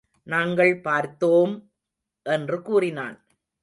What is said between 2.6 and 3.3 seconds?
கூறினான்.